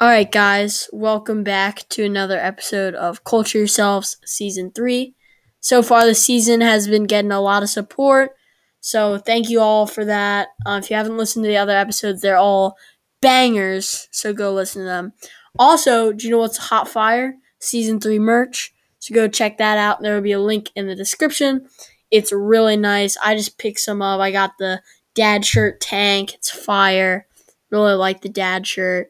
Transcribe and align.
All 0.00 0.06
right, 0.06 0.30
guys, 0.30 0.88
welcome 0.92 1.42
back 1.42 1.88
to 1.88 2.04
another 2.04 2.38
episode 2.38 2.94
of 2.94 3.24
Culture 3.24 3.58
Yourselves 3.58 4.16
Season 4.24 4.70
3. 4.70 5.12
So 5.58 5.82
far, 5.82 6.06
the 6.06 6.14
season 6.14 6.60
has 6.60 6.86
been 6.86 7.02
getting 7.02 7.32
a 7.32 7.40
lot 7.40 7.64
of 7.64 7.68
support, 7.68 8.36
so 8.78 9.18
thank 9.18 9.50
you 9.50 9.60
all 9.60 9.88
for 9.88 10.04
that. 10.04 10.50
Uh, 10.64 10.78
if 10.80 10.88
you 10.88 10.94
haven't 10.94 11.16
listened 11.16 11.44
to 11.44 11.48
the 11.48 11.56
other 11.56 11.76
episodes, 11.76 12.20
they're 12.20 12.36
all 12.36 12.76
bangers, 13.20 14.06
so 14.12 14.32
go 14.32 14.52
listen 14.52 14.82
to 14.82 14.86
them. 14.86 15.14
Also, 15.58 16.12
do 16.12 16.26
you 16.26 16.30
know 16.30 16.38
what's 16.38 16.58
hot 16.58 16.86
fire? 16.86 17.34
Season 17.58 17.98
3 17.98 18.20
merch. 18.20 18.72
So 19.00 19.12
go 19.12 19.26
check 19.26 19.58
that 19.58 19.78
out. 19.78 20.00
There 20.00 20.14
will 20.14 20.22
be 20.22 20.30
a 20.30 20.38
link 20.38 20.70
in 20.76 20.86
the 20.86 20.94
description. 20.94 21.66
It's 22.12 22.30
really 22.30 22.76
nice. 22.76 23.16
I 23.20 23.34
just 23.34 23.58
picked 23.58 23.80
some 23.80 24.00
up. 24.00 24.20
I 24.20 24.30
got 24.30 24.52
the 24.60 24.80
dad 25.16 25.44
shirt 25.44 25.80
tank. 25.80 26.34
It's 26.34 26.52
fire. 26.52 27.26
Really 27.72 27.94
like 27.94 28.20
the 28.20 28.28
dad 28.28 28.64
shirt. 28.64 29.08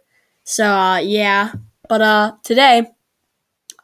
So 0.49 0.65
uh, 0.65 0.97
yeah. 0.97 1.53
But 1.91 2.01
uh 2.01 2.33
today 2.43 2.87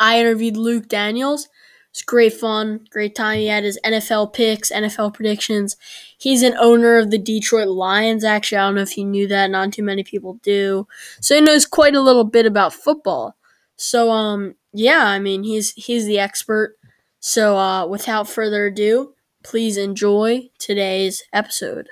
I 0.01 0.19
interviewed 0.19 0.57
Luke 0.57 0.89
Daniels. 0.89 1.49
It's 1.91 2.03
great 2.03 2.33
fun, 2.33 2.87
great 2.91 3.15
time. 3.15 3.39
He 3.39 3.49
had 3.49 3.65
his 3.65 3.79
NFL 3.85 4.33
picks, 4.33 4.73
NFL 4.73 5.13
predictions. 5.13 5.77
He's 6.17 6.43
an 6.43 6.55
owner 6.59 6.97
of 6.97 7.11
the 7.11 7.19
Detroit 7.19 7.69
Lions. 7.69 8.25
Actually, 8.25 8.59
I 8.59 8.67
don't 8.67 8.77
know 8.77 8.81
if 8.81 8.97
you 8.97 9.05
knew 9.05 9.29
that. 9.29 9.51
Not 9.51 9.75
too 9.75 9.83
many 9.83 10.03
people 10.05 10.41
do. 10.43 10.89
So 11.21 11.35
he 11.35 11.43
knows 11.43 11.67
quite 11.67 11.95
a 11.95 12.01
little 12.01 12.25
bit 12.25 12.47
about 12.47 12.73
football. 12.73 13.37
So 13.77 14.11
um 14.11 14.55
yeah, 14.73 15.05
I 15.05 15.19
mean 15.19 15.43
he's 15.43 15.73
he's 15.75 16.07
the 16.07 16.19
expert. 16.19 16.79
So 17.21 17.59
uh 17.59 17.87
without 17.87 18.27
further 18.27 18.69
ado, 18.69 19.13
please 19.43 19.77
enjoy 19.77 20.49
today's 20.59 21.25
episode. 21.31 21.91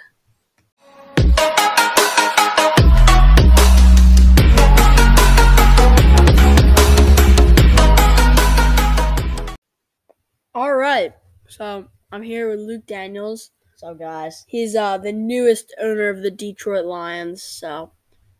All 10.54 10.74
right. 10.74 11.14
So 11.48 11.86
I'm 12.12 12.22
here 12.22 12.50
with 12.50 12.60
Luke 12.60 12.86
Daniels. 12.86 13.52
So 13.76 13.94
guys, 13.94 14.44
He's 14.46 14.76
uh 14.76 14.98
the 14.98 15.12
newest 15.12 15.74
owner 15.80 16.10
of 16.10 16.22
the 16.22 16.30
Detroit 16.30 16.84
Lions. 16.84 17.42
So 17.42 17.92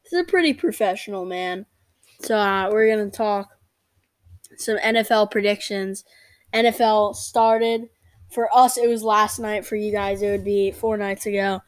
he's 0.03 0.21
a 0.21 0.25
pretty 0.25 0.53
professional 0.53 1.25
man. 1.25 1.65
So 2.21 2.37
uh, 2.37 2.69
we're 2.71 2.95
gonna 2.95 3.11
talk 3.11 3.49
some 4.59 4.77
NFL 4.79 5.31
predictions. 5.31 6.05
NFL 6.53 7.17
started 7.17 7.89
for 8.31 8.55
us. 8.55 8.77
It 8.77 8.89
was 8.89 9.03
last 9.03 9.39
night. 9.39 9.65
For 9.65 9.77
you 9.77 9.91
guys, 9.91 10.21
it 10.21 10.31
would 10.31 10.45
be 10.45 10.71
four 10.71 10.99
nights 10.99 11.25
ago. 11.25 11.63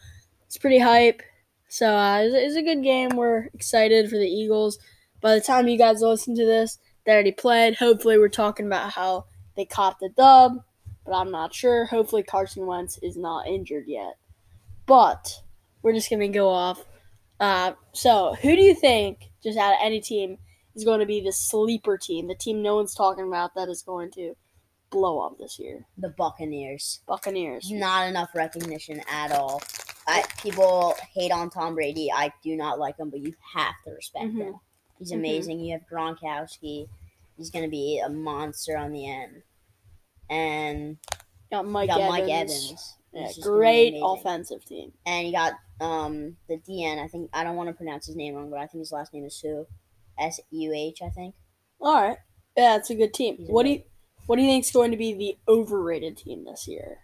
It's 0.46 0.58
pretty 0.58 0.78
hype. 0.78 1.22
So 1.68 1.88
uh, 1.96 2.18
it's, 2.18 2.34
it's 2.34 2.56
a 2.56 2.62
good 2.62 2.82
game. 2.82 3.16
We're 3.16 3.46
excited 3.54 4.10
for 4.10 4.18
the 4.18 4.28
Eagles. 4.28 4.78
By 5.22 5.34
the 5.34 5.40
time 5.40 5.68
you 5.68 5.78
guys 5.78 6.02
listen 6.02 6.36
to 6.36 6.44
this, 6.44 6.78
they 7.06 7.12
already 7.12 7.32
played. 7.32 7.76
Hopefully, 7.76 8.18
we're 8.18 8.28
talking 8.28 8.66
about 8.66 8.92
how 8.92 9.24
they 9.56 9.64
caught 9.64 9.98
the 10.00 10.08
dub, 10.10 10.62
but 11.04 11.12
I'm 11.14 11.30
not 11.30 11.54
sure. 11.54 11.84
Hopefully, 11.86 12.22
Carson 12.22 12.66
Wentz 12.66 12.98
is 13.02 13.16
not 13.16 13.46
injured 13.46 13.84
yet. 13.86 14.16
But 14.86 15.42
we're 15.82 15.92
just 15.92 16.10
gonna 16.10 16.28
go 16.28 16.48
off. 16.48 16.84
Uh, 17.40 17.72
so, 17.92 18.34
who 18.42 18.54
do 18.56 18.62
you 18.62 18.74
think, 18.74 19.30
just 19.42 19.58
out 19.58 19.72
of 19.72 19.78
any 19.82 20.00
team, 20.00 20.38
is 20.74 20.84
going 20.84 21.00
to 21.00 21.06
be 21.06 21.20
the 21.20 21.32
sleeper 21.32 21.98
team, 21.98 22.26
the 22.28 22.34
team 22.34 22.62
no 22.62 22.76
one's 22.76 22.94
talking 22.94 23.26
about 23.26 23.54
that 23.54 23.68
is 23.68 23.82
going 23.82 24.10
to 24.12 24.34
blow 24.90 25.20
up 25.20 25.36
this 25.38 25.58
year? 25.58 25.84
the 25.98 26.08
Buccaneers. 26.08 27.00
Buccaneers. 27.06 27.70
Not 27.70 28.08
enough 28.08 28.30
recognition 28.34 29.00
at 29.10 29.32
all. 29.32 29.62
I, 30.06 30.22
people 30.42 30.94
hate 31.12 31.32
on 31.32 31.50
Tom 31.50 31.74
Brady. 31.74 32.10
I 32.12 32.32
do 32.42 32.56
not 32.56 32.78
like 32.78 32.98
him, 32.98 33.10
but 33.10 33.20
you 33.20 33.34
have 33.54 33.74
to 33.84 33.90
respect 33.92 34.26
Mhm. 34.26 34.38
him. 34.38 34.60
He's 34.98 35.10
Mhm. 35.10 35.16
amazing. 35.16 35.60
You 35.60 35.72
have 35.72 35.88
Gronkowski. 35.90 36.88
He's 37.36 37.50
going 37.50 37.64
to 37.64 37.70
be 37.70 38.00
a 38.04 38.08
monster 38.08 38.76
on 38.76 38.92
the 38.92 39.08
end. 39.10 39.42
And 40.30 40.98
Got 41.50 41.66
Mike 41.66 41.88
got 41.88 42.00
Evans. 42.00 42.10
Mike 42.10 42.30
Evans. 42.30 42.96
Yeah, 43.12 43.26
He's 43.26 43.36
just 43.36 43.46
gonna 43.46 43.56
be 43.56 43.60
great 43.60 44.00
offensive 44.02 44.64
team. 44.64 44.92
And 45.06 45.26
you 45.26 45.32
got 45.32 45.52
um 45.80 46.36
the 46.48 46.56
DN. 46.56 47.02
I 47.02 47.06
think 47.06 47.30
I 47.32 47.44
don't 47.44 47.54
want 47.56 47.68
to 47.68 47.74
pronounce 47.74 48.06
his 48.06 48.16
name 48.16 48.34
wrong, 48.34 48.50
but 48.50 48.58
I 48.58 48.66
think 48.66 48.80
his 48.80 48.90
last 48.90 49.14
name 49.14 49.24
is 49.24 49.36
Sue. 49.36 49.66
S 50.18 50.40
U 50.50 50.72
H. 50.74 51.00
I 51.02 51.10
think. 51.10 51.34
All 51.80 52.08
right. 52.08 52.18
Yeah, 52.56 52.76
it's 52.76 52.90
a 52.90 52.94
good 52.94 53.14
team. 53.14 53.36
He's 53.38 53.48
What 53.48 53.64
do 53.64 53.70
you 53.70 53.82
what 54.26 54.36
do 54.36 54.42
you 54.42 54.48
think 54.48 54.64
is 54.64 54.72
going 54.72 54.90
to 54.90 54.96
be 54.96 55.12
the 55.12 55.36
overrated 55.46 56.16
team 56.16 56.44
this 56.44 56.66
year? 56.66 56.98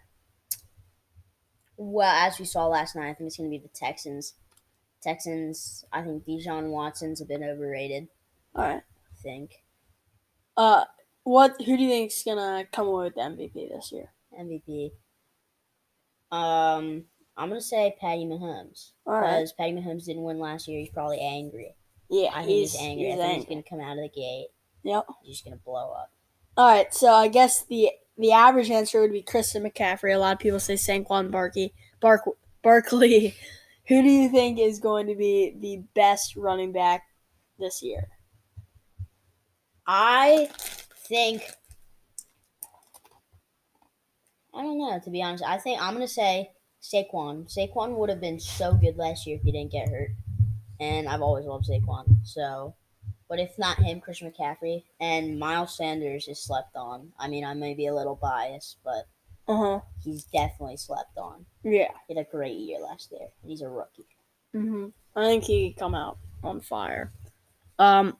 Well, 1.77 2.13
as 2.13 2.39
we 2.39 2.45
saw 2.45 2.67
last 2.67 2.95
night, 2.95 3.09
I 3.09 3.13
think 3.13 3.27
it's 3.27 3.37
going 3.37 3.49
to 3.49 3.57
be 3.57 3.61
the 3.61 3.69
Texans. 3.69 4.33
Texans. 5.01 5.85
I 5.93 6.01
think 6.01 6.25
Deshaun 6.25 6.71
Watson's 6.71 7.21
a 7.21 7.25
bit 7.25 7.41
overrated. 7.41 8.07
All 8.55 8.63
right. 8.63 8.81
I 8.81 9.21
think 9.23 9.63
Uh, 10.57 10.85
what? 11.23 11.55
Who 11.61 11.77
do 11.77 11.83
you 11.83 11.89
think 11.89 12.11
is 12.11 12.23
gonna 12.25 12.65
come 12.71 12.87
away 12.87 13.05
with 13.05 13.15
the 13.15 13.21
MVP 13.21 13.69
this 13.69 13.91
year? 13.91 14.11
MVP. 14.37 14.91
Um, 16.31 17.05
I'm 17.37 17.49
gonna 17.49 17.61
say 17.61 17.95
Patty 17.99 18.25
Mahomes 18.25 18.91
All 19.05 19.13
right. 19.13 19.37
because 19.37 19.53
Patty 19.53 19.73
Mahomes 19.73 20.05
didn't 20.05 20.23
win 20.23 20.39
last 20.39 20.67
year. 20.67 20.79
He's 20.79 20.89
probably 20.89 21.19
angry. 21.19 21.75
Yeah, 22.09 22.29
I 22.33 22.39
think 22.39 22.49
he's, 22.49 22.75
angry. 22.75 23.05
he's 23.05 23.13
I 23.13 23.17
think 23.17 23.21
angry. 23.21 23.35
he's 23.35 23.45
gonna 23.49 23.63
come 23.69 23.79
out 23.81 23.97
of 23.97 24.03
the 24.03 24.09
gate. 24.09 24.47
Yep. 24.83 25.05
He's 25.23 25.35
just 25.37 25.45
gonna 25.45 25.57
blow 25.63 25.91
up. 25.91 26.11
All 26.57 26.67
right. 26.67 26.93
So 26.93 27.11
I 27.11 27.27
guess 27.27 27.65
the 27.65 27.91
the 28.17 28.31
average 28.31 28.69
answer 28.69 29.01
would 29.01 29.11
be 29.11 29.21
Christian 29.21 29.63
McCaffrey. 29.63 30.13
A 30.13 30.17
lot 30.17 30.33
of 30.33 30.39
people 30.39 30.59
say 30.59 30.75
Saquon 30.75 31.31
Barkley. 31.31 31.73
Bark 32.01 32.23
Barkley. 32.63 33.35
Who 33.87 34.01
do 34.01 34.09
you 34.09 34.29
think 34.29 34.59
is 34.59 34.79
going 34.79 35.07
to 35.07 35.15
be 35.15 35.55
the 35.59 35.83
best 35.95 36.35
running 36.35 36.71
back 36.71 37.03
this 37.59 37.81
year? 37.81 38.07
I 39.87 40.49
think. 41.07 41.43
I 44.53 44.61
don't 44.61 44.77
know. 44.77 44.99
To 45.03 45.09
be 45.09 45.21
honest, 45.23 45.43
I 45.43 45.57
think 45.57 45.81
I'm 45.81 45.93
gonna 45.93 46.07
say 46.07 46.51
Saquon. 46.81 47.47
Saquon 47.53 47.95
would 47.95 48.09
have 48.09 48.21
been 48.21 48.39
so 48.39 48.73
good 48.73 48.97
last 48.97 49.25
year 49.25 49.37
if 49.37 49.43
he 49.43 49.51
didn't 49.51 49.71
get 49.71 49.89
hurt, 49.89 50.11
and 50.79 51.07
I've 51.07 51.21
always 51.21 51.45
loved 51.45 51.67
Saquon. 51.67 52.17
So, 52.25 52.75
but 53.29 53.39
if 53.39 53.57
not 53.57 53.77
him, 53.77 54.01
Chris 54.01 54.19
McCaffrey 54.19 54.83
and 54.99 55.39
Miles 55.39 55.75
Sanders 55.77 56.27
is 56.27 56.39
slept 56.43 56.75
on. 56.75 57.13
I 57.17 57.27
mean, 57.27 57.45
I 57.45 57.53
may 57.53 57.73
be 57.73 57.87
a 57.87 57.95
little 57.95 58.15
biased, 58.15 58.77
but 58.83 59.07
Uh 59.47 59.57
huh. 59.57 59.79
he's 60.03 60.25
definitely 60.25 60.77
slept 60.77 61.17
on. 61.17 61.45
Yeah. 61.63 61.87
He 62.07 62.15
had 62.15 62.25
a 62.25 62.29
great 62.29 62.57
year 62.57 62.79
last 62.79 63.11
year, 63.11 63.27
and 63.41 63.49
he's 63.51 63.61
a 63.61 63.69
rookie. 63.69 64.05
hmm 64.53 64.87
I 65.15 65.25
think 65.25 65.43
he 65.45 65.73
come 65.73 65.95
out 65.95 66.17
on 66.43 66.59
fire. 66.61 67.11
Um. 67.79 68.17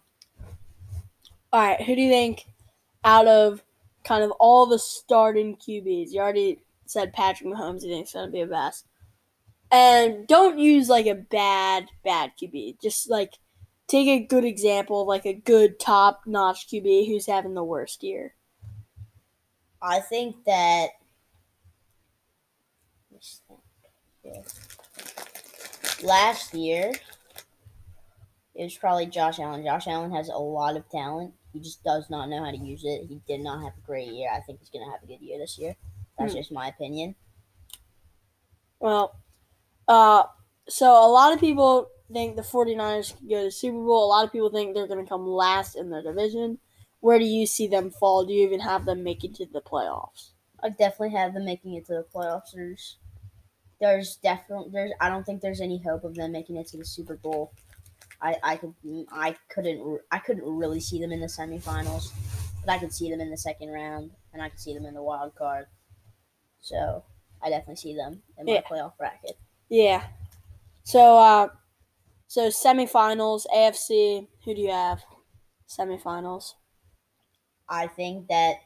All 1.54 1.62
right. 1.62 1.82
Who 1.82 1.96
do 1.96 2.02
you 2.02 2.10
think, 2.10 2.46
out 3.04 3.28
of 3.28 3.64
kind 4.04 4.24
of 4.24 4.32
all 4.40 4.66
the 4.66 4.80
starting 4.80 5.58
QBs, 5.58 6.12
you 6.12 6.20
already 6.20 6.64
said 6.86 7.14
Patrick 7.14 7.50
Mahomes. 7.50 7.84
You 7.84 7.90
think 7.90 8.08
is 8.08 8.14
going 8.14 8.28
to 8.28 8.32
be 8.32 8.42
a 8.42 8.48
best, 8.48 8.86
and 9.72 10.28
don't 10.28 10.60
use 10.60 10.90
like 10.90 11.08
a 11.08 11.16
bad 11.16 11.88
bad 12.04 12.32
QB. 12.42 12.82
Just 12.82 13.10
like 13.10 13.34
take 13.88 14.08
a 14.08 14.26
good 14.26 14.46
example 14.46 15.02
of 15.02 15.08
like 15.08 15.26
a 15.26 15.34
good 15.34 15.80
top 15.80 16.22
notch 16.26 16.68
QB 16.68 17.08
who's 17.08 17.28
having 17.28 17.54
the 17.54 17.64
worst 17.64 18.04
year. 18.04 18.36
I 19.82 20.00
think 20.00 20.46
that. 20.46 20.90
Last 26.04 26.56
year, 26.56 26.92
it 28.56 28.64
was 28.64 28.76
probably 28.76 29.06
Josh 29.06 29.40
Allen. 29.40 29.64
Josh 29.64 29.88
Allen 29.88 30.12
has 30.12 30.30
a 30.30 30.38
lot 30.38 30.76
of 30.76 30.90
talent. 30.90 31.34
He 31.54 31.60
just 31.60 31.84
does 31.84 32.10
not 32.10 32.30
know 32.30 32.44
how 32.44 32.52
to 32.52 32.58
use 32.58 32.84
it. 32.86 33.08
He 33.08 33.22
did 33.28 33.42
not 33.42 33.64
have 33.64 33.78
a 33.78 33.82
great 33.86 34.08
year. 34.08 34.30
I 34.32 34.40
think 34.42 34.60
he's 34.60 34.70
going 34.70 34.86
to 34.86 34.92
have 34.92 35.04
a 35.04 35.08
good 35.08 35.22
year 35.22 35.38
this 35.40 35.58
year. 35.58 35.76
That's 36.18 36.34
Hmm. 36.34 36.40
just 36.40 36.52
my 36.52 36.68
opinion. 36.68 37.16
Well, 38.80 39.20
uh, 39.88 40.24
so 40.68 40.88
a 40.92 41.10
lot 41.12 41.34
of 41.34 41.40
people 41.40 41.90
think 42.12 42.36
the 42.36 42.44
49ers 42.44 43.18
could 43.18 43.30
go 43.30 43.40
to 43.40 43.46
the 43.46 43.52
Super 43.52 43.78
Bowl. 43.78 44.06
A 44.06 44.08
lot 44.08 44.26
of 44.26 44.32
people 44.32 44.50
think 44.50 44.74
they're 44.74 44.88
going 44.88 45.04
to 45.04 45.10
come 45.10 45.28
last 45.28 45.76
in 45.76 45.90
their 45.90 46.04
division. 46.04 46.60
Where 47.00 47.20
do 47.20 47.26
you 47.26 47.46
see 47.48 47.68
them 47.68 47.92
fall? 47.92 48.26
Do 48.26 48.34
you 48.34 48.46
even 48.46 48.60
have 48.60 48.86
them 48.86 49.04
make 49.04 49.24
it 49.24 49.36
to 49.36 49.46
the 49.46 49.62
playoffs? 49.62 50.32
I 50.62 50.70
definitely 50.70 51.12
have 51.18 51.34
them 51.34 51.46
making 51.46 51.74
it 51.76 51.86
to 51.88 51.94
the 51.94 52.06
playoffs. 52.14 52.52
There's, 52.54 52.98
there's 53.80 54.18
definitely 54.18 54.70
there's. 54.72 54.92
I 55.02 55.10
don't 55.10 55.26
think 55.26 55.42
there's 55.42 55.62
any 55.62 55.80
hope 55.82 56.04
of 56.04 56.16
them 56.16 56.32
making 56.32 56.58
it 56.58 56.68
to 56.68 56.78
the 56.78 56.86
Super 56.86 57.18
Bowl. 57.18 57.54
I 58.22 58.38
I 58.44 58.56
could 58.58 58.74
I 59.12 59.36
couldn't 59.50 60.02
I 60.12 60.20
couldn't 60.20 60.44
really 60.46 60.80
see 60.80 61.00
them 61.00 61.12
in 61.12 61.20
the 61.22 61.28
semifinals, 61.28 62.12
but 62.62 62.70
I 62.72 62.78
could 62.80 62.94
see 62.94 63.10
them 63.10 63.22
in 63.22 63.32
the 63.32 63.38
second 63.38 63.70
round, 63.70 64.12
and 64.34 64.42
I 64.42 64.50
could 64.50 64.60
see 64.60 64.74
them 64.74 64.86
in 64.86 64.94
the 64.94 65.04
wild 65.04 65.36
card. 65.36 65.68
So 66.62 67.04
I 67.42 67.50
definitely 67.50 67.78
see 67.78 67.96
them 67.96 68.22
in 68.38 68.46
my 68.46 68.54
Yeah. 68.54 68.62
playoff 68.62 68.98
bracket. 68.98 69.38
Yeah. 69.70 70.08
So, 70.84 71.18
uh, 71.18 71.50
so 72.28 72.50
semifinals, 72.50 73.46
AFC. 73.54 74.28
Who 74.46 74.56
do 74.56 74.62
you 74.62 74.72
have? 74.72 75.04
Semifinals. 75.68 76.54
I 77.70 77.88
think 77.88 78.28
that 78.28 78.58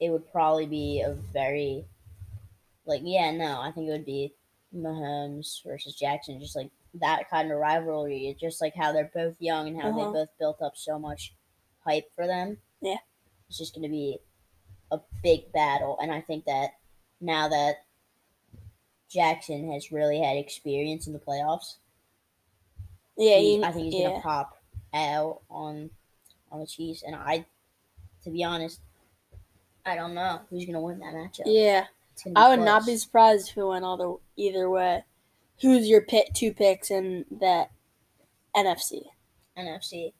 it 0.00 0.10
would 0.10 0.30
probably 0.30 0.66
be 0.66 1.00
a 1.00 1.12
very 1.12 1.84
like 2.84 3.00
yeah 3.04 3.30
no 3.30 3.60
I 3.60 3.72
think 3.72 3.88
it 3.88 3.92
would 3.92 4.04
be 4.04 4.34
Mahomes 4.74 5.64
versus 5.64 5.94
Jackson 5.96 6.40
just 6.40 6.56
like 6.56 6.70
that 7.00 7.28
kind 7.30 7.50
of 7.52 7.58
rivalry. 7.58 8.28
It's 8.28 8.40
just 8.40 8.60
like 8.60 8.74
how 8.74 8.92
they're 8.92 9.10
both 9.14 9.36
young 9.40 9.68
and 9.68 9.80
how 9.80 9.88
Uh-huh. 9.90 9.98
they 9.98 10.12
both 10.20 10.28
built 10.38 10.62
up 10.62 10.76
so 10.76 10.98
much 10.98 11.34
hype 11.84 12.10
for 12.14 12.26
them. 12.26 12.58
Yeah. 12.80 12.98
It's 13.48 13.58
just 13.58 13.74
going 13.74 13.82
to 13.84 13.88
be 13.88 14.18
a 14.90 14.98
big 15.22 15.52
battle. 15.52 15.98
And 16.00 16.10
I 16.12 16.20
think 16.20 16.44
that 16.46 16.70
now 17.20 17.48
that 17.48 17.84
Jackson 19.08 19.70
has 19.72 19.92
really 19.92 20.20
had 20.20 20.36
experience 20.36 21.06
in 21.06 21.12
the 21.12 21.18
playoffs, 21.18 21.76
Yeah, 23.16 23.36
he- 23.38 23.56
you- 23.56 23.64
I 23.64 23.72
think 23.72 23.86
he's 23.86 23.94
yeah. 23.94 24.08
going 24.08 24.16
to 24.20 24.22
pop 24.22 24.62
out 24.92 25.42
on 25.50 25.90
on 26.52 26.60
the 26.60 26.66
Chiefs. 26.66 27.02
And 27.02 27.16
I, 27.16 27.44
to 28.22 28.30
be 28.30 28.44
honest, 28.44 28.80
I 29.84 29.96
don't 29.96 30.14
know 30.14 30.40
who's 30.48 30.64
going 30.64 30.74
to 30.74 30.80
win 30.80 30.98
that 31.00 31.12
matchup. 31.12 31.42
Yeah, 31.46 31.86
It's 32.12 32.22
gonna 32.22 32.34
be 32.34 32.40
I 32.40 32.48
would 32.48 32.64
not 32.64 32.86
be 32.86 32.96
surprised 32.96 33.50
if 33.50 33.56
it 33.56 33.64
went 33.64 33.84
all 33.84 33.96
the, 33.96 34.16
either 34.42 34.70
way. 34.70 35.04
Who's 35.60 35.86
your 35.88 36.00
pit 36.00 36.30
two 36.34 36.54
picks 36.54 36.90
in 36.90 37.26
that 37.30 37.70
NFC? 38.56 39.02
NFC. 39.56 40.14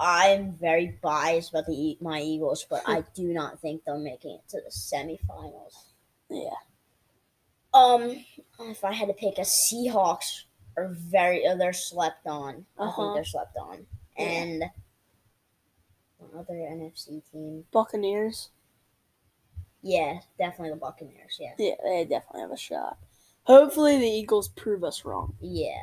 I'm 0.00 0.56
very 0.56 0.98
biased 1.02 1.50
about 1.50 1.66
the 1.66 1.96
my 2.00 2.20
Eagles, 2.20 2.66
but 2.68 2.82
I 2.86 3.02
do 3.14 3.32
not 3.32 3.60
think 3.60 3.84
they're 3.84 3.98
making 3.98 4.36
it 4.36 4.48
to 4.48 4.60
the 4.60 4.70
semifinals. 4.70 5.88
Yeah, 6.30 6.54
Um, 7.72 8.24
if 8.60 8.84
I 8.84 8.92
had 8.92 9.08
to 9.08 9.14
pick 9.14 9.38
a 9.38 9.42
Seahawks 9.42 10.42
are 10.76 10.88
very 10.88 11.46
uh, 11.46 11.56
they're 11.56 11.72
slept 11.72 12.26
on. 12.26 12.66
I 12.78 12.86
Uh-huh. 12.86 12.92
think 12.92 13.14
they're 13.14 13.24
slept 13.24 13.56
on. 13.56 13.86
Yeah. 14.18 14.44
And 14.44 14.64
another 16.20 16.54
NFC 16.54 17.20
team. 17.32 17.66
Buccaneers. 17.72 18.50
Yeah, 19.82 20.20
definitely 20.38 20.70
the 20.70 20.76
Buccaneers. 20.76 21.36
Yeah, 21.38 21.54
Yeah, 21.56 21.74
they 21.84 22.04
definitely 22.04 22.40
have 22.42 22.50
a 22.52 22.56
shot. 22.56 22.98
Hopefully, 23.44 23.96
the 23.98 24.06
Eagles 24.06 24.48
prove 24.48 24.84
us 24.84 25.04
wrong. 25.04 25.34
yeah. 25.40 25.82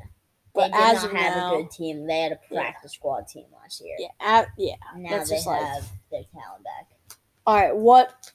But 0.54 0.72
they 0.72 0.78
did 0.80 0.96
as 0.96 1.04
not 1.04 1.16
have 1.18 1.36
now, 1.36 1.54
a 1.56 1.62
good 1.62 1.70
team. 1.72 2.08
They 2.08 2.22
had 2.22 2.32
a 2.32 2.40
Yeah. 2.50 2.62
practice 2.64 2.94
squad 2.94 3.28
team 3.28 3.46
last 3.54 3.80
year. 3.80 3.96
yeah, 4.00 4.08
at, 4.20 4.48
yeah. 4.58 4.76
Now 4.96 5.10
That's 5.18 5.30
they 5.30 5.36
just 5.36 5.46
like- 5.46 5.62
have 5.62 5.92
their 6.10 6.24
talent 6.34 6.64
back. 6.64 6.88
All 7.46 7.56
right, 7.56 7.76
what, 7.76 8.32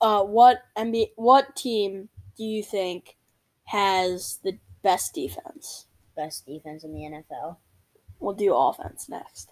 uh, 0.00 0.24
what 0.24 0.62
NBA, 0.76 1.12
what 1.14 1.54
team 1.54 2.08
do 2.36 2.42
you 2.44 2.64
think 2.64 3.16
has 3.66 4.38
the 4.42 4.58
best 4.82 5.14
defense? 5.14 5.86
Best 6.16 6.46
defense 6.46 6.82
in 6.82 6.92
the 6.94 7.04
NFL. 7.04 7.58
We'll 8.18 8.34
do 8.34 8.52
offense 8.54 9.08
next. 9.08 9.50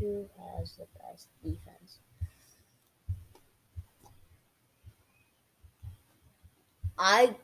Who 0.00 0.28
has 0.38 0.72
the 0.76 0.86
best 1.00 1.28
defense? 1.42 1.98
I 6.98 7.36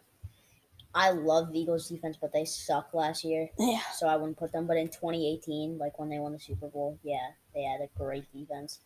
I 0.94 1.10
love 1.10 1.52
the 1.52 1.58
Eagles 1.58 1.88
defense, 1.88 2.19
but 2.20 2.32
they 2.32 2.44
sucked 2.44 2.94
last 2.94 3.25
year, 3.25 3.49
Yeah, 3.58 3.81
so 3.94 4.06
I 4.06 4.16
wouldn't 4.16 4.37
put 4.38 4.52
them. 4.52 4.66
But 4.66 4.76
in 4.76 4.88
2018, 4.88 5.78
like 5.78 5.99
when 5.99 6.10
they 6.10 6.19
won 6.19 6.32
the 6.32 6.38
Super 6.38 6.69
Bowl, 6.69 6.99
yeah, 7.02 7.28
they 7.54 7.62
had 7.62 7.81
a 7.81 7.88
great 7.99 8.31
defense. 8.32 8.81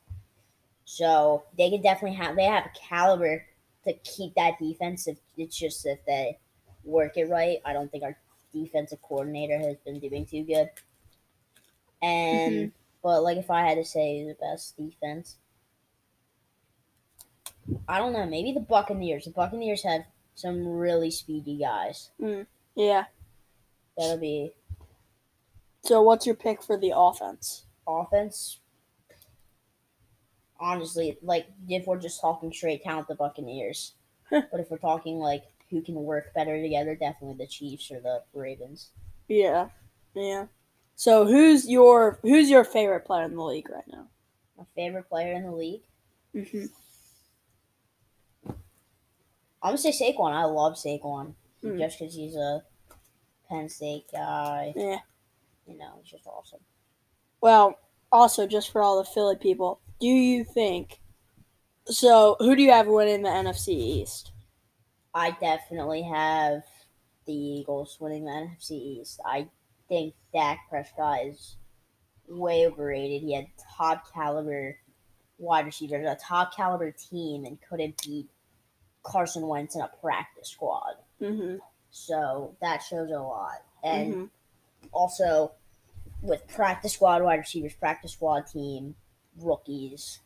So 0.85 1.45
they 1.59 1.71
could 1.71 1.83
definitely 1.83 2.17
have 2.17 2.37
they 2.37 2.45
have 2.45 2.67
a 2.67 2.79
caliber 2.89 3.45
to 3.85 3.93
keep 4.05 4.35
that 4.35 4.59
defense. 4.59 5.09
If 5.09 5.19
it's 5.37 5.59
just 5.59 5.85
if 5.85 5.99
they 6.07 6.39
work 6.85 7.17
it 7.17 7.29
right, 7.29 7.59
I 7.65 7.73
don't 7.73 7.91
think 7.91 8.05
our 8.05 8.17
defensive 8.53 9.03
coordinator 9.03 9.59
has 9.59 9.77
been 9.85 9.99
doing 9.99 10.27
too 10.27 10.45
good. 10.45 10.71
And 12.03 12.55
mm-hmm. 12.55 12.69
but 13.03 13.23
like 13.23 13.39
if 13.39 13.51
I 13.51 13.67
had 13.67 13.77
to 13.77 13.85
say 13.85 14.25
the 14.25 14.37
best 14.41 14.77
defense, 14.77 15.37
I 17.89 17.99
don't 17.99 18.13
know. 18.13 18.27
Maybe 18.27 18.53
the 18.53 18.61
Buccaneers. 18.61 19.25
The 19.25 19.33
Buccaneers 19.33 19.83
have 19.83 20.03
some 20.37 20.65
really 20.67 21.11
speedy 21.11 21.57
guys. 21.57 22.11
yeah. 22.77 23.05
That'll 23.99 24.19
be 24.19 24.53
So, 25.83 26.03
what's 26.03 26.27
your 26.27 26.35
pick 26.37 26.63
for 26.63 26.77
the 26.77 26.93
offense? 26.95 27.65
offense. 27.89 28.61
Honestly, 30.59 31.19
like 31.23 31.47
if 31.69 31.87
we're 31.87 31.99
just 31.99 32.21
talking 32.21 32.53
straight 32.53 32.83
talent, 32.83 33.09
the 33.09 33.15
Buccaneers. 33.15 33.93
but 34.31 34.49
if 34.55 34.71
we're 34.71 34.79
talking 34.79 35.19
like 35.19 35.45
who 35.71 35.83
can 35.83 35.95
work 35.97 36.33
better 36.35 36.61
together, 36.61 36.95
definitely 36.95 37.37
the 37.37 37.47
Chiefs 37.51 37.91
or 37.91 38.01
the 38.01 38.23
Ravens. 38.33 38.91
Yeah, 39.29 39.69
yeah. 40.15 40.47
So, 40.95 41.27
who's 41.27 41.69
your 41.69 42.19
who's 42.23 42.49
your 42.49 42.65
favorite 42.65 43.05
player 43.05 43.25
in 43.25 43.35
the 43.37 43.43
league 43.43 43.69
right 43.69 43.85
now? 43.89 44.07
My 44.57 44.65
favorite 44.75 45.09
player 45.09 45.35
in 45.35 45.43
the 45.45 45.53
league. 45.53 45.83
Mm-hmm. 46.35 46.67
I'm 49.67 49.75
gonna 49.77 49.79
say 49.79 49.91
Saquon. 49.91 50.33
I 50.33 50.45
love 50.45 50.75
Saquon 50.75 51.35
Hmm. 51.61 51.79
just 51.79 51.99
because 51.99 52.15
he's 52.15 52.37
a 52.37 52.63
Penn 53.49 53.69
State 53.69 54.05
guy. 54.13 54.73
Yeah. 54.77 54.99
You 55.67 55.77
know, 55.77 55.95
he's 56.01 56.11
just 56.13 56.27
awesome. 56.27 56.61
Well, 57.41 57.75
also 58.13 58.47
just 58.47 58.71
for 58.71 58.81
all 58.83 58.99
the 58.99 59.05
Philly 59.05 59.37
people, 59.37 59.81
do 59.99 60.07
you 60.07 60.45
think? 60.45 61.01
So, 61.87 62.37
who 62.39 62.55
do 62.55 62.63
you 62.63 62.71
have 62.71 62.87
winning 62.87 63.23
the 63.23 63.29
NFC 63.29 63.69
East? 63.75 64.33
I 65.15 65.33
definitely 65.33 66.03
have 66.03 66.63
the 67.25 67.33
Eagles 67.35 67.99
winning 68.01 68.25
the 68.25 68.31
NFC 68.31 68.71
East. 69.01 69.21
I 69.25 69.49
think 69.89 70.15
Dak 70.33 70.61
Prescott 70.69 71.25
is 71.27 71.57
way 72.29 72.67
overrated. 72.67 73.23
He 73.23 73.35
had 73.35 73.47
top 73.77 74.13
caliber 74.13 74.79
wide 75.39 75.67
receivers, 75.67 76.07
a 76.07 76.15
top 76.17 76.55
caliber 76.55 76.93
team, 76.93 77.45
and 77.45 77.59
couldn't 77.69 78.01
beat 78.05 78.29
Carson 79.07 79.47
Wentz 79.47 79.75
in 79.77 79.81
a 79.83 79.91
practice 80.03 80.49
squad. 80.51 80.95
Mm-hmm. 81.21 81.57
So 81.91 82.57
that 82.61 82.83
shows 82.83 83.11
a 83.11 83.19
lot. 83.21 83.63
And 83.83 84.15
Mhm. 84.15 84.31
also 84.93 85.53
with 86.23 86.47
practice 86.49 86.95
squad 86.95 87.23
wide 87.23 87.39
receivers, 87.39 87.75
practice 87.75 88.13
squad 88.13 88.47
team, 88.49 88.97
rookies, 89.39 90.21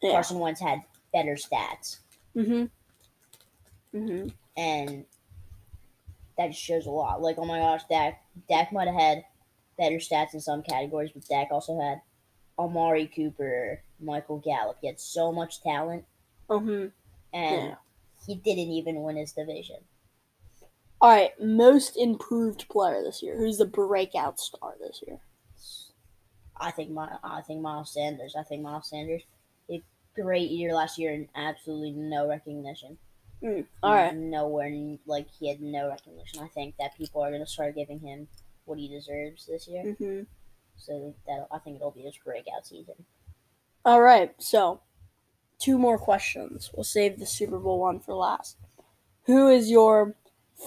Yeah. 0.00 0.12
Carson 0.12 0.38
Wentz 0.38 0.60
had 0.60 0.82
better 1.12 1.34
stats. 1.34 1.98
Mm-hmm. 2.36 2.66
Mm-hmm. 3.96 4.28
and 4.56 5.04
that 6.36 6.48
just 6.48 6.60
shows 6.62 6.86
a 6.86 6.90
lot. 6.90 7.22
Like, 7.22 7.38
oh 7.38 7.44
my 7.44 7.58
gosh, 7.58 7.84
Dak 7.88 8.20
Dak 8.48 8.72
might 8.72 8.88
have 8.88 8.96
had 9.00 9.24
better 9.78 9.96
stats 9.96 10.34
in 10.34 10.40
some 10.40 10.62
categories, 10.62 11.10
but 11.14 11.24
Dak 11.26 11.48
also 11.52 11.80
had 11.80 12.00
Amari 12.58 13.06
Cooper, 13.06 13.82
Michael 14.00 14.38
Gallup. 14.38 14.78
He 14.80 14.86
had 14.88 14.98
so 15.00 15.30
much 15.32 15.60
talent, 15.62 16.04
Mm-hmm. 16.48 16.88
and 17.32 17.68
Yeah. 17.68 17.74
He 18.26 18.36
didn't 18.36 18.70
even 18.70 19.02
win 19.02 19.16
his 19.16 19.32
division. 19.32 19.76
All 21.00 21.10
right, 21.10 21.32
most 21.40 21.96
improved 21.96 22.68
player 22.68 23.02
this 23.02 23.22
year. 23.22 23.36
Who's 23.36 23.58
the 23.58 23.66
breakout 23.66 24.40
star 24.40 24.74
this 24.80 25.02
year? 25.06 25.18
I 26.56 26.70
think 26.70 26.90
my 26.90 27.16
I 27.22 27.42
think 27.42 27.60
Miles 27.60 27.92
Sanders. 27.92 28.34
I 28.38 28.42
think 28.42 28.62
Miles 28.62 28.88
Sanders 28.88 29.22
a 29.70 29.82
great 30.14 30.50
year 30.50 30.72
last 30.72 30.98
year 30.98 31.12
and 31.12 31.28
absolutely 31.34 31.92
no 31.92 32.28
recognition. 32.28 32.96
Mm, 33.42 33.66
all 33.82 33.94
right. 33.94 34.16
nowhere 34.16 34.70
like 35.04 35.26
he 35.38 35.48
had 35.48 35.60
no 35.60 35.88
recognition. 35.88 36.40
I 36.40 36.48
think 36.48 36.76
that 36.78 36.96
people 36.96 37.22
are 37.22 37.30
gonna 37.30 37.46
start 37.46 37.74
giving 37.74 38.00
him 38.00 38.28
what 38.64 38.78
he 38.78 38.88
deserves 38.88 39.46
this 39.46 39.68
year. 39.68 39.84
Mm-hmm. 39.84 40.22
So 40.76 41.14
that 41.26 41.46
I 41.52 41.58
think 41.58 41.76
it'll 41.76 41.90
be 41.90 42.02
his 42.02 42.16
breakout 42.16 42.66
season. 42.66 42.94
All 43.84 44.00
right. 44.00 44.32
So, 44.38 44.80
two 45.64 45.78
more 45.78 45.96
questions. 45.96 46.70
We'll 46.74 46.84
save 46.84 47.18
the 47.18 47.24
Super 47.26 47.58
Bowl 47.58 47.80
one 47.80 47.98
for 47.98 48.14
last. 48.14 48.58
Who 49.24 49.48
is 49.48 49.70
your 49.70 50.14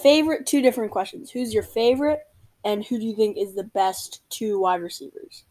favorite? 0.02 0.44
Two 0.44 0.60
different 0.60 0.90
questions. 0.90 1.30
Who's 1.30 1.54
your 1.54 1.62
favorite, 1.62 2.20
and 2.64 2.84
who 2.84 2.98
do 2.98 3.06
you 3.06 3.14
think 3.14 3.36
is 3.38 3.54
the 3.54 3.62
best 3.62 4.22
two 4.28 4.58
wide 4.58 4.82
receivers? 4.82 5.44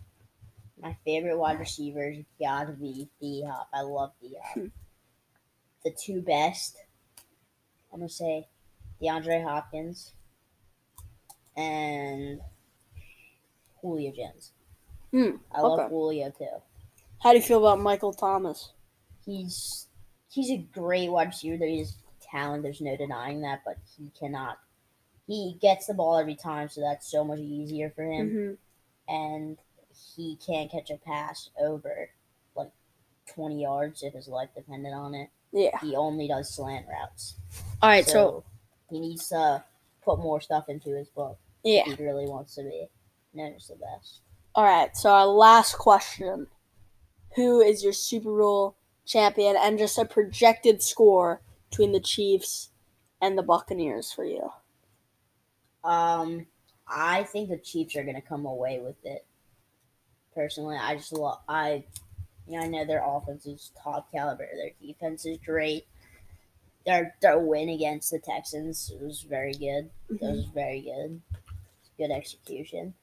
My 0.81 0.97
favorite 1.05 1.37
wide 1.37 1.59
receivers 1.59 2.17
gotta 2.39 2.73
be 2.73 3.07
D 3.21 3.45
Hop. 3.47 3.69
I 3.73 3.81
love 3.81 4.11
D 4.21 4.35
Hop. 4.43 4.53
Hmm. 4.57 4.67
the 5.85 5.95
two 5.97 6.21
best, 6.21 6.77
I'm 7.93 7.99
gonna 7.99 8.09
say 8.09 8.47
DeAndre 9.01 9.43
Hopkins 9.43 10.11
and 11.55 12.41
Julio 13.81 14.11
Jones. 14.11 14.51
Hmm, 15.11 15.37
I 15.53 15.61
love 15.61 15.79
okay. 15.79 15.89
Julio 15.89 16.33
too. 16.37 16.45
How 17.23 17.31
do 17.31 17.37
you 17.37 17.43
feel 17.43 17.59
about 17.59 17.79
Michael 17.79 18.13
Thomas? 18.13 18.73
He's 19.27 19.87
he's 20.31 20.49
a 20.49 20.57
great 20.57 21.11
wide 21.11 21.27
receiver. 21.27 21.57
There 21.57 21.67
is 21.67 21.97
talent. 22.21 22.63
There's 22.63 22.81
no 22.81 22.97
denying 22.97 23.41
that, 23.41 23.61
but 23.65 23.77
he 23.97 24.09
cannot. 24.19 24.57
He 25.27 25.57
gets 25.61 25.85
the 25.87 25.93
ball 25.93 26.17
every 26.17 26.35
time, 26.35 26.69
so 26.69 26.81
that's 26.81 27.11
so 27.11 27.23
much 27.23 27.39
easier 27.39 27.91
for 27.95 28.03
him. 28.03 28.29
Mm-hmm. 28.29 29.13
and 29.13 29.57
he 30.15 30.37
can't 30.45 30.71
catch 30.71 30.89
a 30.89 30.97
pass 30.97 31.49
over 31.59 32.09
like 32.55 32.69
20 33.33 33.61
yards 33.61 34.03
if 34.03 34.13
his 34.13 34.27
life 34.27 34.49
depended 34.55 34.93
on 34.93 35.13
it. 35.13 35.29
Yeah. 35.51 35.77
He 35.81 35.95
only 35.95 36.27
does 36.27 36.53
slant 36.53 36.85
routes. 36.87 37.35
All 37.81 37.89
right. 37.89 38.05
So, 38.05 38.43
he 38.89 38.99
needs 38.99 39.27
to 39.29 39.63
put 40.03 40.19
more 40.19 40.39
stuff 40.39 40.69
into 40.69 40.95
his 40.95 41.09
book. 41.09 41.37
yeah. 41.63 41.83
He 41.83 41.95
really 41.95 42.27
wants 42.27 42.55
to 42.55 42.63
be 42.63 42.87
known 43.33 43.53
as 43.55 43.67
the 43.67 43.75
best. 43.75 44.21
All 44.55 44.63
right. 44.63 44.95
So 44.95 45.09
our 45.09 45.27
last 45.27 45.77
question: 45.77 46.47
Who 47.35 47.61
is 47.61 47.83
your 47.83 47.93
Super 47.93 48.37
Bowl 48.37 48.75
champion, 49.07 49.55
and 49.57 49.79
just 49.79 49.97
a 49.97 50.05
projected 50.05 50.83
score 50.83 51.41
between 51.69 51.91
the 51.91 51.99
Chiefs 51.99 52.69
and 53.21 53.37
the 53.37 53.43
Buccaneers 53.43 54.11
for 54.11 54.25
you? 54.25 54.51
Um, 55.83 56.45
I 56.87 57.23
think 57.23 57.49
the 57.49 57.57
Chiefs 57.57 57.95
are 57.95 58.03
going 58.03 58.15
to 58.15 58.21
come 58.21 58.45
away 58.45 58.79
with 58.79 59.03
it. 59.03 59.25
Personally, 60.35 60.77
I 60.79 60.95
just 60.95 61.13
love 61.13 61.39
I. 61.47 61.83
You 62.47 62.59
know, 62.59 62.65
I 62.65 62.67
know 62.67 62.85
their 62.85 63.03
offense 63.05 63.45
is 63.45 63.71
top 63.81 64.09
caliber. 64.11 64.47
Their 64.55 64.71
defense 64.81 65.25
is 65.25 65.37
great. 65.43 65.85
Their 66.85 67.15
their 67.21 67.39
win 67.39 67.69
against 67.69 68.11
the 68.11 68.19
Texans 68.19 68.93
was 69.01 69.21
very 69.21 69.53
good. 69.53 69.89
It 70.09 70.21
was 70.21 70.45
very 70.53 70.81
good. 70.81 71.21
Good 71.97 72.11
execution, 72.11 72.93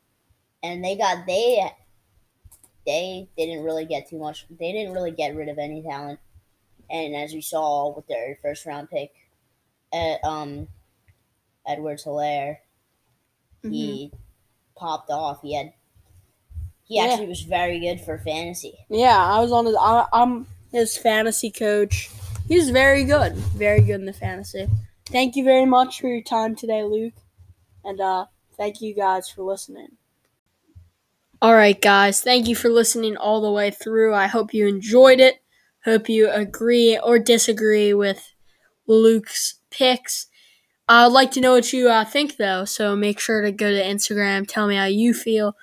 and 0.63 0.85
they 0.85 0.97
got 0.97 1.27
they 1.27 1.69
they 2.87 3.29
didn't 3.37 3.65
really 3.65 3.85
get 3.87 4.09
too 4.09 4.19
much. 4.19 4.47
They 4.51 4.73
didn't 4.73 4.93
really 4.93 5.11
get 5.13 5.35
rid 5.35 5.49
of 5.49 5.59
any 5.59 5.83
talent, 5.83 6.19
and 6.91 7.15
as 7.15 7.33
we 7.33 7.41
saw 7.41 7.95
with 7.95 8.07
their 8.07 8.39
first 8.43 8.67
round 8.67 8.91
pick, 8.91 9.13
at 9.93 10.23
um, 10.25 10.69
Edwards 11.67 12.05
Helaire, 12.05 12.59
he 13.63 14.11
popped 14.77 15.11
off. 15.11 15.41
He 15.43 15.55
had 15.55 15.73
he 16.87 16.97
Yeah. 16.97 17.05
actually 17.05 17.29
was 17.29 17.41
very 17.43 17.81
good 17.81 18.01
for 18.01 18.19
fantasy. 18.19 18.75
Yeah, 18.91 19.17
I 19.17 19.41
was 19.41 19.53
on 19.53 19.65
his. 19.67 19.77
I, 19.79 20.07
I'm 20.13 20.47
his 20.71 20.97
fantasy 20.97 21.51
coach. 21.51 22.11
He's 22.47 22.69
very 22.71 23.05
good, 23.05 23.35
very 23.35 23.81
good 23.81 24.01
in 24.01 24.05
the 24.05 24.13
fantasy. 24.13 24.69
Thank 25.07 25.35
you 25.37 25.45
very 25.45 25.65
much 25.65 26.01
for 26.01 26.09
your 26.09 26.23
time 26.23 26.55
today, 26.57 26.83
Luke, 26.83 27.15
and 27.85 28.01
uh, 28.01 28.27
thank 28.57 28.83
you 28.83 28.95
guys 28.95 29.29
for 29.31 29.43
listening. 29.43 29.97
All 31.43 31.55
right, 31.55 31.81
guys, 31.81 32.23
thank 32.23 32.49
you 32.49 32.57
for 32.57 32.69
listening 32.71 33.17
all 33.17 33.43
the 33.43 33.51
way 33.51 33.71
through. 33.71 34.15
I 34.15 34.27
hope 34.27 34.55
you 34.55 34.67
enjoyed 34.67 35.21
it. 35.21 35.41
Hope 35.85 36.09
you 36.09 36.31
agree 36.31 36.99
or 36.99 37.19
disagree 37.19 37.93
with 37.93 38.33
Luke's 38.87 39.57
picks. 39.71 40.27
I'd 40.89 41.07
like 41.07 41.31
to 41.33 41.41
know 41.41 41.53
what 41.53 41.73
you 41.73 41.89
uh, 41.89 42.05
think, 42.05 42.37
though. 42.37 42.65
So 42.65 42.97
make 42.97 43.21
sure 43.21 43.43
to 43.43 43.53
go 43.53 43.71
to 43.71 43.83
Instagram. 43.83 44.47
Tell 44.49 44.67
me 44.67 44.77
how 44.77 44.87
you 44.87 45.15
feel. 45.15 45.57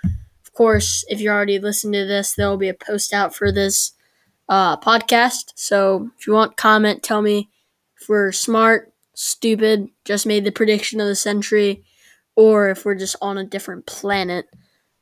Of 0.46 0.54
course, 0.54 1.06
if 1.10 1.20
you're 1.22 1.34
already 1.34 1.60
listening 1.60 2.02
to 2.02 2.08
this, 2.08 2.34
there 2.36 2.50
will 2.50 2.58
be 2.58 2.70
a 2.70 2.74
post 2.74 3.14
out 3.14 3.36
for 3.36 3.52
this 3.52 3.94
uh, 4.50 4.78
podcast. 4.78 5.54
So 5.56 6.10
if 6.18 6.28
you 6.28 6.34
want, 6.34 6.58
comment, 6.58 7.04
tell 7.04 7.22
me 7.22 7.50
if 8.00 8.10
we're 8.10 8.32
smart, 8.32 8.94
stupid, 9.16 9.90
just 10.06 10.26
made 10.26 10.46
the 10.46 10.52
prediction 10.52 11.00
of 11.02 11.08
the 11.08 11.16
century, 11.16 11.84
or 12.36 12.70
if 12.70 12.86
we're 12.86 12.96
just 12.96 13.16
on 13.22 13.38
a 13.38 13.46
different 13.46 13.86
planet 13.86 14.48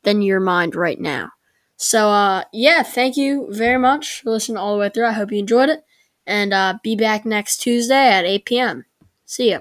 than 0.02 0.22
your 0.22 0.40
mind 0.40 0.74
right 0.74 1.00
now. 1.00 1.30
So, 1.76 2.10
uh, 2.10 2.44
yeah, 2.52 2.82
thank 2.82 3.16
you 3.16 3.46
very 3.50 3.78
much 3.78 4.20
for 4.22 4.30
listening 4.30 4.58
all 4.58 4.74
the 4.74 4.80
way 4.80 4.90
through. 4.90 5.06
I 5.06 5.12
hope 5.12 5.32
you 5.32 5.38
enjoyed 5.38 5.70
it. 5.70 5.84
And 6.26 6.52
uh, 6.52 6.78
be 6.82 6.94
back 6.94 7.24
next 7.24 7.58
Tuesday 7.58 8.08
at 8.08 8.24
8 8.24 8.44
p.m. 8.44 8.84
See 9.24 9.50
ya. 9.50 9.60